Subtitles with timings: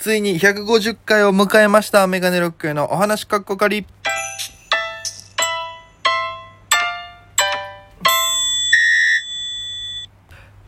[0.00, 2.06] ついに150回を迎えました。
[2.06, 3.84] メガネロックへのお話かっこかり。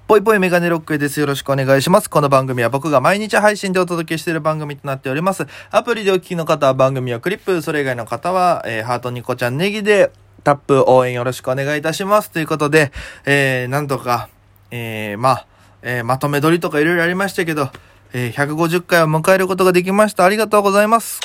[0.06, 1.18] ぽいぽいメガネロックへです。
[1.18, 2.10] よろしくお願いします。
[2.10, 5.46] この番組は僕が毎日配信でお届けしている番組となっております。
[5.70, 10.12] アプリでお聞きの方は番組をクリップ、それ以外の方は、えーハートニコちゃんネギで
[10.44, 12.30] タップ応援よろしくお願いいたします。
[12.30, 12.92] ということで、
[13.24, 14.28] えー、なんとか、
[14.70, 15.46] えー、まあ、
[15.80, 17.70] えー、まとめ撮りとかいろいろありましたけど、
[18.14, 20.24] えー、150回を迎えることができました。
[20.24, 21.20] ありがとうございます。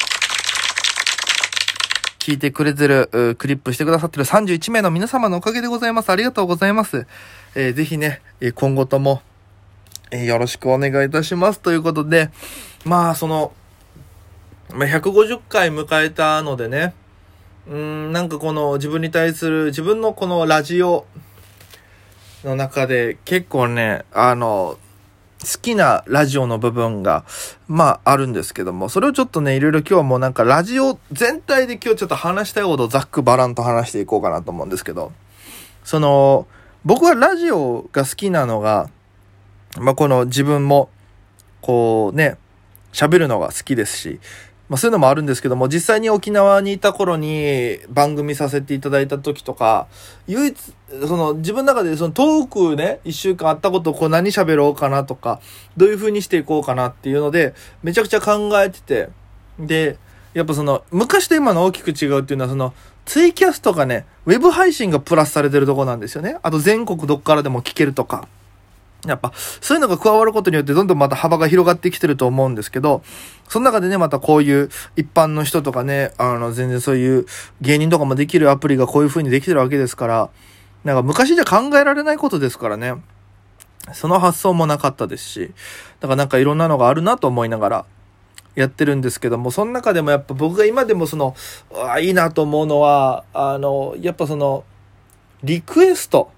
[2.20, 6.10] 聞いてくれてる、クリップしてくださってる31名の皆様のおかげでございます。
[6.10, 7.08] ありがとうございます。
[7.56, 9.22] えーぜひね、え今後とも、
[10.12, 11.60] えーよろしくお願いいたします。
[11.60, 12.30] ということで、
[12.86, 13.52] まあ、その、
[14.74, 16.94] まあ、150回迎えたのでね、
[17.70, 21.06] うん、なんかこの自分に対する、自分のこのラジオ
[22.46, 24.78] の中で結構ね、あの、
[25.42, 27.24] 好きなラジオの部分が、
[27.68, 35.12] まあ、あるんですけども、それをちょっとね、いろいろ今日はもうなんかラジオ全体で今日ちょっと話したいことをざっくばらんと話していこうかなと思うんですけど、
[35.84, 36.48] その、
[36.86, 38.90] 僕はラジオが好きなのが、
[39.80, 40.90] まあ、この自分も、
[41.62, 42.38] こうね、
[42.92, 44.20] 喋るのが好きですし、
[44.70, 49.88] まあ、そういうのもあるんですけども、実際に沖縄にいた頃に番組させていただいた時とか、
[50.28, 50.58] 唯一、
[51.08, 55.40] その自分の中でそのトークね、一週間あったことをこう何喋ろうかなとか、
[55.78, 59.10] どういう風にしていこうかなっていうので、めちゃくちゃ考えてて、
[59.60, 59.98] で、
[60.34, 62.74] やっぱその、昔と今の大きく違うっていうのはその、
[63.06, 66.38] ツイキャスとかね、ウェブ配信がプラスされてるとこなんですよね。
[66.44, 68.28] あと全国どっからでも聞けるとか。
[69.06, 73.04] やっぱ、そういうのが加わることによってどんどんまた幅が広がってきてると思うんですけど、
[73.48, 77.26] その中でね、またこういう一般の人とかね、あの、全然そういう
[77.62, 80.30] 芸人とかもできるアプリがこういう風にできてるわけですから、
[80.84, 82.96] なんか昔じゃ考えられないことですからね。
[83.94, 85.52] その発想もなかったですし、
[86.00, 87.86] だからなんかいろんなのがあるなと思いながら
[88.56, 91.36] やってるんですけども、その中でもやっぱ僕が今でもその、
[91.90, 94.64] あいいなと思うのは、あの、やっぱその、
[95.44, 96.32] リクエスト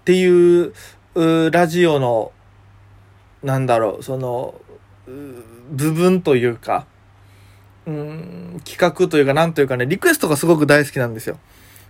[0.00, 0.72] っていう、
[1.14, 2.32] うラジオの、
[3.42, 4.54] なんだろう、その、
[5.70, 6.86] 部分というか、
[7.86, 11.38] うん、企画というか、なんというかね、リクエストがすごく大好きなんですよ。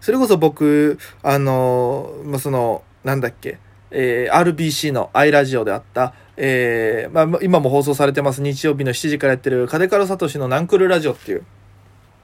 [0.01, 3.59] それこそ僕、あの、まあ、その、なんだっけ、
[3.91, 11.45] えー RBC の i ラジオであった、えーまあ、今も放送されてます日曜日の7時からやってる、カデカルサトシのナンクルラジオっていう、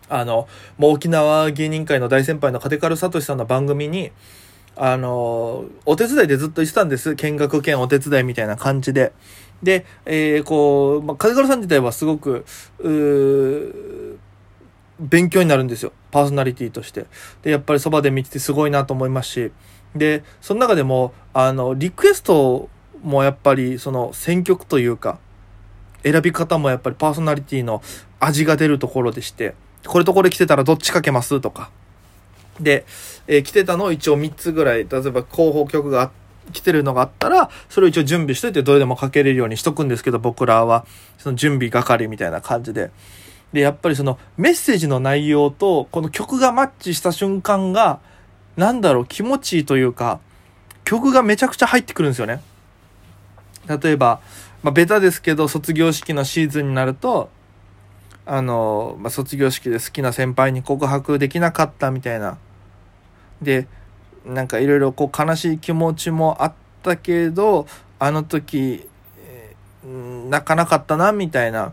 [0.09, 4.11] あの、もう沖縄芸人界の大先輩のカデカルサトシさんの番組に、
[4.83, 7.15] あの、お手伝いでずっと行ってたんです。
[7.15, 9.13] 見学兼お手伝いみたいな感じで。
[9.63, 12.47] で、えーこう、まあ、カデカルさん自体はすごく、
[14.99, 15.93] 勉強になるんですよ。
[16.11, 17.05] パーソナリティとして。
[17.43, 19.53] で、やっぱりそばで見ててすごいなと思いますし。
[19.95, 22.71] で、その中でも、あの、リクエスト
[23.03, 25.19] もやっぱり、その、選曲というか、
[26.03, 27.83] 選び方もやっぱりパーソナリティの
[28.19, 29.55] 味が出るところでして、
[29.87, 31.71] これとこれ来てたらどっちかけますとか。
[32.61, 32.85] で、
[33.27, 36.11] えー来てたのを一応3つぐらい、例えば候補曲が
[36.53, 40.87] 来てるのがあったら、それを一応準備しといてどれでもかけれるようにしとくんですけど、僕らは、
[41.19, 42.91] その準備係みたいな感じで。
[43.53, 48.01] で、やっぱりそのメッセージの内容と、この曲がマッチした瞬間が、
[48.57, 50.21] なんだろう、気持ちいいというか、
[50.85, 52.43] 曲がめちゃくちゃ入ってくるんですよね。
[53.69, 54.21] 例えば、
[54.63, 57.31] まあ、ベタですけど、卒業式のシーズンになると、
[58.27, 62.39] あの、まあ、卒業式で好きな先輩に告白できなかったみたいな。
[63.43, 63.67] で、
[64.25, 66.53] なんかいろいろこう悲しい気持ちもあっ
[66.83, 67.67] たけど、
[67.99, 68.87] あの時、
[69.27, 71.73] えー泣かなかったな、みたいな。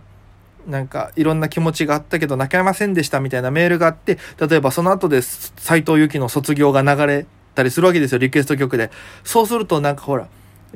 [0.67, 7.25] なんかいろんな気持ちがあったけど泣けませんでしたみたいなメールがあって、例えばその後で斎藤由貴の卒業が流れ
[7.55, 8.91] たりするわけですよ、リクエスト曲で。
[9.23, 10.27] そうするとなんかほら、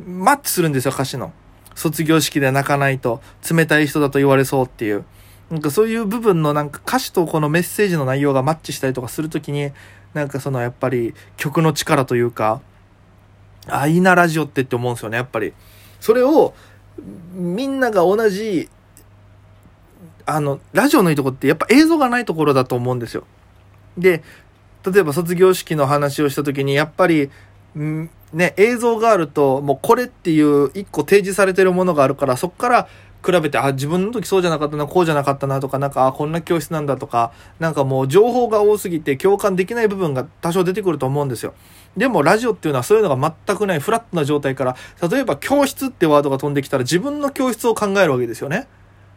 [0.05, 1.33] マッチするんですよ、歌詞の。
[1.75, 5.03] 卒業式で泣かないと冷たい人だと言われそうっていう。
[5.51, 9.71] なんかそういう部分のなんか歌詞とこのメッセージの内容がマッチしたりとかするときに、
[10.13, 12.61] なんかそのやっぱり曲の力というか、
[13.67, 15.53] あ、いいなラジオってって思うんですよね、やっぱり。
[15.99, 16.53] それを、
[17.33, 18.69] みんなが同じ、
[20.25, 23.25] あの、ラジオのいいとこってやっぱ映像がないところだと思うんですよ。
[23.97, 24.23] で、
[24.89, 27.29] 例えば卒業式の話をした時に、やっぱり、
[27.77, 32.87] んね、映像があると、もうこれっていう一個提示されてるものがあるから、そこから
[33.23, 41.53] 比べて、あ、自分の時そうじゃなかったな、こうじゃなかったなとか、なんか、あ、こんな教室なんだとか、なんかもう情報が多すぎて共感できない部分が多少出てくると思うんですよ。
[41.95, 44.75] でもラジオっていうのはそういうのが全くないフラットな状態から、
[45.09, 48.67] 例えば教室ってワードが飛んできたら自分の教室を考えるわけですよね。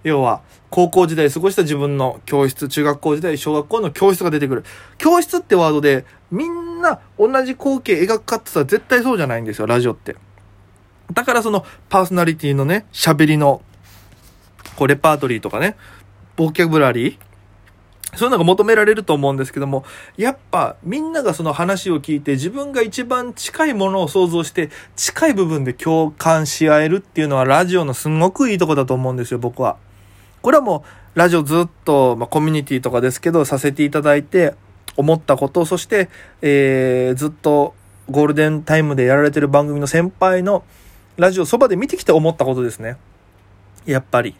[0.02, 4.64] 要は、高校時代過ごした自分の教室、中学校時代、小学校の教室が出てくる。
[4.98, 10.16] 教室ってワードで、みんな同じ光景描くかって言ったら絶対そうじゃないんですよ、ラジオって。
[11.12, 13.62] だからそのパーソナリティのね、喋りの
[14.76, 15.76] こう、レパートリーとかね、
[16.36, 17.18] ボキャブラリー
[18.16, 19.84] そういうのが求められると思うんですけども、
[20.16, 29.76] やっぱみんながその話を聞いて自分が一番近いものを想像して近い部分で共感し合えるっていうのはラジオのすごくいいとこだと思うんですよ、僕は。
[30.42, 30.84] これはも
[31.14, 34.54] うラジオずっと、まあ、コミュニティとかですけどさせていただいて
[34.96, 36.08] 思ったこと、そして、
[36.42, 37.74] えー、ずっと
[38.10, 40.62] ゴールデンタイムでやられてる番組の先輩の
[41.16, 42.96] ラジオそばで見てきて思ったことですね。
[43.86, 44.36] やっぱり。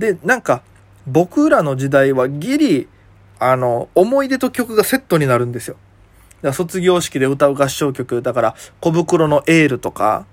[0.00, 0.62] で、なんか
[1.06, 2.88] 僕らの時代はギリ
[3.40, 5.74] あの、思い出と曲がセットになるんですよ。
[5.74, 10.26] だから卒業式で歌う合唱曲、だから、小袋のエールとか、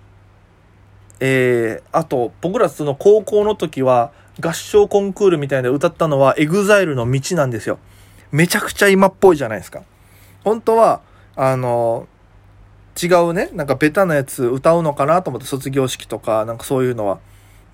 [1.21, 4.11] えー、あと、僕らその高校の時は、
[4.41, 7.79] 合唱コンクールみたいなで歌ったのは、 EXILE の道なんですよ。
[8.31, 9.83] めちゃくちゃ今っぽいじゃないですか。
[10.43, 10.99] 本当は、
[11.37, 12.09] あの、
[13.01, 17.19] 違うね、なんかベタなやつ歌うのかなと思って卒業式とか、なんかそういうのは。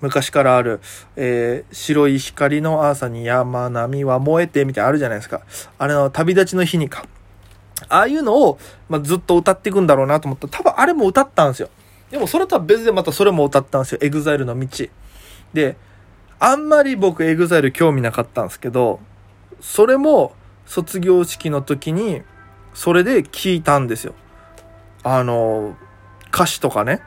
[0.04, 0.80] 昔からある、
[1.16, 5.40] えー、白い光の朝に山並みは萌えて、みたいなあるじゃないですか。
[5.78, 7.04] あれの旅立ちの日にか。
[7.88, 8.58] ああいうのを、
[8.88, 11.68] まあ、ずっと歌っていくんだろうなと思ったら、多分あれも歌ったんですよ。
[12.10, 13.98] でもそれとは別でまたそれも歌ったんですよ。
[14.02, 14.86] EXILE の道。
[15.52, 15.76] で、
[16.38, 19.00] あんまり僕 EXILE 興味なかったんですけど、
[19.60, 20.34] それも
[20.66, 22.22] 卒業式の時に、
[22.74, 24.14] それで聞いたんですよ。
[25.02, 25.76] あの、
[26.32, 27.00] 歌詞とかね。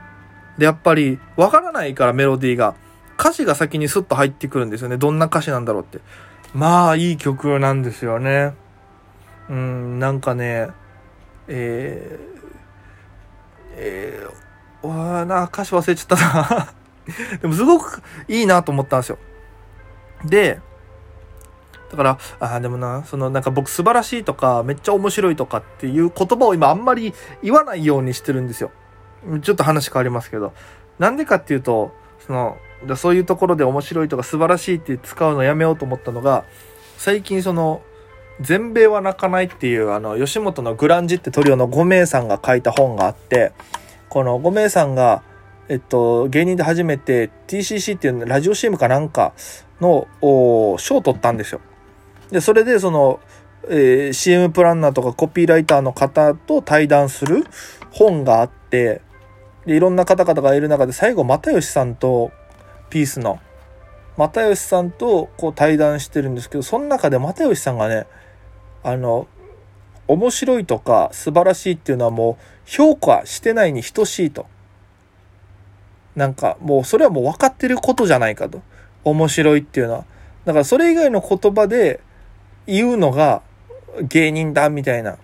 [0.57, 2.75] で、やっぱり、わからないからメロディーが。
[3.19, 4.97] 歌詞が先にスッと入ってくるんですよね。
[4.97, 5.99] どんな歌詞なんだろうって。
[6.53, 8.53] まあ、いい曲なんですよね。
[9.49, 10.67] うん、なんかね、
[11.47, 12.37] えー、
[13.75, 16.73] えー、わーな、歌詞忘れちゃったな
[17.41, 19.17] でもすごくいいなと思ったんですよ。
[20.25, 20.59] で、
[21.89, 28.71] だから、ああ、でもな、そのなんか僕素晴らしいとか、めっちゃ面白いとかっていう言葉を今あんまり言わないようにしてるんですよ。
[29.41, 30.53] ちょっと話変わりますけど。
[30.99, 31.93] なんでかっていうと、
[32.25, 32.57] その、
[32.95, 36.45] そういうところで面白いとか素晴らしいって使うのやめようと思ったのが、
[36.97, 37.81] 最近その、
[38.39, 43.51] 全米は泣かないっていう、あの、吉本のグランジってトリオの5名さんが書いた本があって、
[44.09, 45.23] この5名さんが、
[45.69, 49.33] えっと、芸人で初めて TCC っていうラジオ CM かなんか
[49.81, 50.07] の
[50.77, 51.61] 賞を取ったんですよ。
[52.31, 53.19] で、それでその、
[53.69, 57.43] えー、CM プランナーとかコピーライターの方と対談する
[57.91, 59.01] 本があって、
[59.65, 62.31] で、いろんな方々がいる中で最後、又吉さんと
[62.89, 63.39] ピースの
[64.17, 68.07] 又吉さんとこう対談してるんですけどその中で又吉さんがね
[68.83, 69.27] あの
[70.07, 74.47] 面白いとか素晴らしいっていうのはもう評価してないに等しいと。
[76.15, 78.61] なんかもうそれはもう分かってることじゃないかと。
[79.03, 80.05] 面白いっていうのは。
[80.45, 81.99] だからそれ以外の言葉で
[82.65, 83.41] 言うのが
[84.01, 85.17] 芸人だみたいな。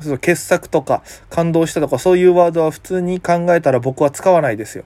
[0.00, 4.84] その傑作とか感動したとかそういうワードは普通に考えたら僕は使わないですよ。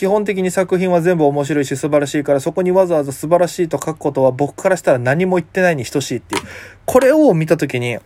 [0.00, 6.42] 基本的に作品は全部面白いし素晴らしいからそこにわざわざ素晴らしいと書くことは僕からしたら何も言ってないに等しいっていう。
[6.86, 7.98] これを見た時に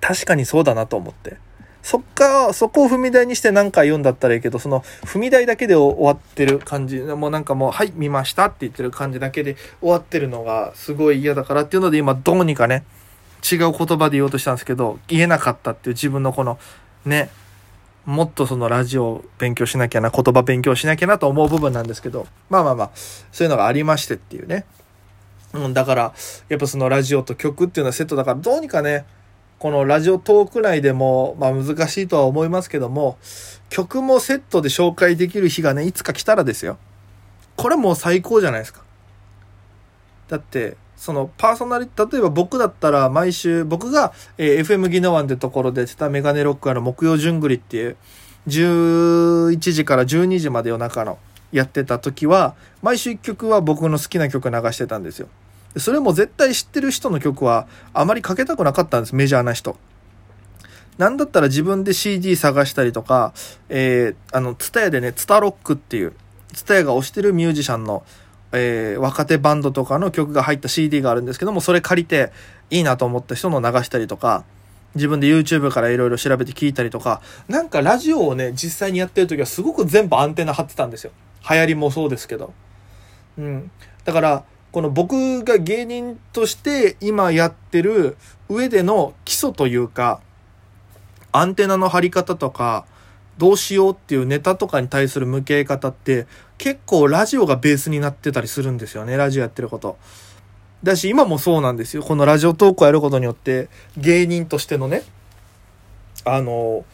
[0.00, 1.36] 確かにそうだなと思って。
[1.84, 12.82] そっか、そこを踏み台にして何か言うんだったらいいけど、その踏み台だけで終わってる感じ、もうなんかもう、はい、見ましたって言ってる感じだけで終わってるのがすごい嫌だからっていうので今どうにかね、
[13.48, 16.58] 違う言葉で言おうとしたんですけど、言えなかったっていう自分のこの、
[17.04, 17.30] ね、
[18.06, 24.66] もっとそのラジオ勉強しなきゃな、言葉勉強しなきゃなと思う部分なんですけど、まあまあまあ、そういうのがありましてっていうね。
[25.54, 26.14] うん、だから、
[26.48, 29.06] やっぱそのラジオと曲っていうのはセットだから、どうにかね、
[29.58, 33.16] このラジオトーク内でも、まあ難しいとは思いますけども、
[33.70, 36.76] 曲もセットで紹介できる日がね、いつか来たらですよ。
[37.56, 38.82] これもう最高じゃないですか。
[40.28, 47.96] だって、そのパーソナリティ、例えば僕だったら毎週、僕が、えー、FM ギノワンってところでしたメガネロックあの木曜順繰りっていう、
[48.48, 51.18] 11時から12時まで夜中の
[51.52, 55.28] やってた時は、毎週1曲は僕の好きな曲流してたんですよ。
[55.76, 59.76] それも絶対知ってる人の曲はあまりかけたくなかったんです、メジャーな人。
[60.96, 63.34] なんだったら自分で CD 探したりとか、
[63.68, 66.14] えー、あの、ツタヤでね、ツタロックっていう、
[66.54, 68.04] ツタヤが推してるミュージシャンの
[68.54, 72.32] えー、若手バンドとかの曲が入った CD があるんですけども、それ借りて
[72.70, 74.44] いいなと思った人の流したりとか、
[74.94, 81.10] 自分で YouTube からいろいろ調べて聞いたりとか、なんかラジオをね、実際にやってる時はすごく全部アンテナ張ってたんですよ。
[81.48, 82.52] 流行りもそうですけど。
[83.38, 83.70] うん。
[84.04, 88.16] だから、この僕が芸人として今やってる
[88.48, 90.20] 上での基礎というか、
[91.32, 92.86] アンテナの張り方とか、
[93.38, 96.26] どうしようっていうネタとかに対する向け方って
[96.58, 99.96] 結構ラジオがベースになってたりするんですよね、ラジオやってること。
[100.84, 102.02] だし、今もそうなんですよ。
[102.02, 105.02] このラジオトークをやることによって、芸人としてのね、
[106.24, 106.84] あの、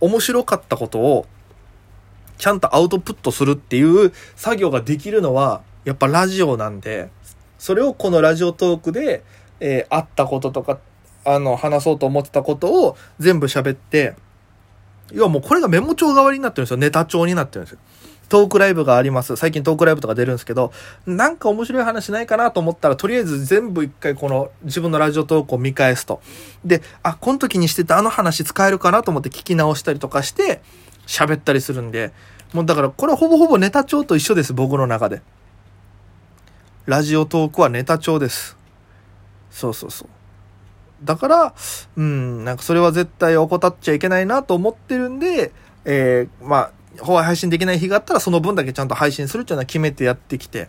[0.00, 1.26] 面白かったことを、
[2.38, 7.10] ちゃんとアウトプットするっていう作業ができるのは、やっぱラジオなんで、
[7.58, 9.24] それをこのラジオトークで、
[9.60, 10.78] えー、あったこととか、
[11.24, 14.14] あの、話そうと思ってたことを全部喋って、
[15.12, 16.76] 要はもうこれがメモ帳代わりになってるんですよ。
[16.78, 17.78] ネタ帳になってるんですよ。
[18.28, 19.36] トークライブがあります。
[19.36, 20.72] 最近トークライブとか出るんですけど、
[21.06, 26.22] なんか面白い話ないかなと思ったら、とりあえず全部一回この自分のラジオトークを見返すと。
[26.64, 30.62] で、あ、この時にしてたあの話使えるかなと思って聞き直したりとかして、
[31.06, 32.12] 喋ったりするんで、
[32.54, 35.20] もうだからこれほぼほぼネタ帳と一緒です、僕の中で。
[36.86, 38.56] ラジオトークはネタ帳です。
[39.50, 40.08] そうそうそう。
[41.04, 41.54] だから、
[41.96, 45.52] うん、なんかそれは絶対怠っちゃいけないなと思ってるんで、
[45.84, 50.68] えー、まあ、ホワイ配信できない日があったらその分だけちゃんと配信するっていうのは決めてやってきて。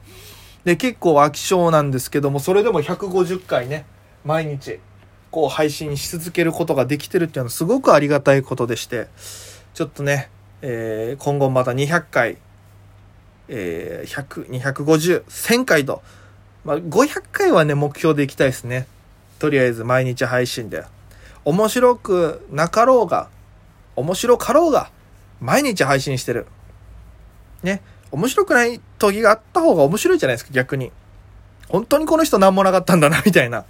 [0.64, 3.86] で、結構飽き性なんですけども、それでも150回ね、
[4.24, 4.80] 毎日、
[5.30, 9.08] こう配信し続けることができてるっていうのはすごくありがたいことでして、
[9.74, 10.30] ちょっとね、
[10.62, 12.38] えー、今後また200回、
[13.50, 16.02] えー、100、250、1000回と、
[16.64, 18.88] まあ、500回はね、目標でいきたいですね。
[19.44, 20.86] とりあえず毎日配信で。
[21.44, 23.28] 面白くなかろうが、
[23.98, 24.90] 面白かろうが、
[25.42, 26.48] 毎日配信してる。
[27.62, 27.82] ね。
[28.10, 30.94] 面白くない時があった方が面白いじゃないですか、逆に。
[31.68, 33.66] 本当にこの人何もなかったんだな、みたいな。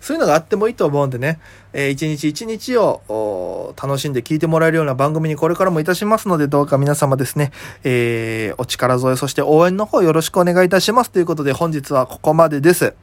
[0.00, 1.38] そういうのがあってもいいと思うんでね、
[1.72, 7.52] えー、一日一日を楽しんで聞いてもらえるような番組にこれからもいたしますので、どうか皆様ですね、
[7.84, 11.12] えー、お力添え、そして応援の方よろしくお願いいたします。
[11.12, 12.94] ということで本日はここまでです。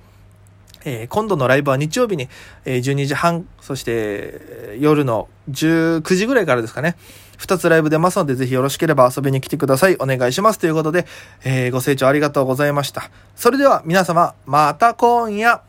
[0.85, 2.29] えー、今度のライブは日曜日に、
[2.65, 6.95] えー、12時半、そして、夜の19時ぐらいからですかね。
[7.37, 9.95] 2つライブ出ますので、ぜひよろしければ遊びに来てください。
[9.95, 10.59] お願いします。
[10.59, 11.05] ということで、
[11.43, 13.09] えー、ご清聴ありがとうございました。
[13.35, 15.68] それでは皆様、また今夜。